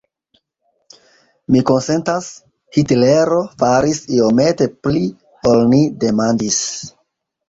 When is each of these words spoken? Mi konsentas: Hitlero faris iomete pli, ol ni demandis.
Mi 1.55 1.59
konsentas: 1.69 2.29
Hitlero 2.77 3.37
faris 3.63 3.99
iomete 4.21 4.67
pli, 4.87 5.03
ol 5.51 5.63
ni 5.75 5.83
demandis. 6.05 6.59